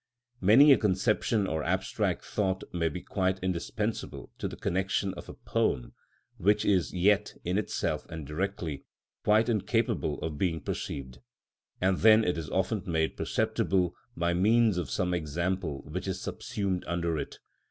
[0.41, 5.35] Many a conception or abstract thought may be quite indispensable to the connection of a
[5.35, 5.93] poem,
[6.37, 8.83] which is yet, in itself and directly,
[9.23, 11.19] quite incapable of being perceived;
[11.79, 16.83] and then it is often made perceptible by means of some example which is subsumed
[16.87, 17.37] under it.